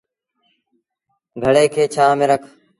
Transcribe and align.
گھڙي 1.43 1.65
کي 1.73 1.83
ڇآنه 1.93 2.13
ميݩ 2.19 2.29
رک۔ 2.31 2.43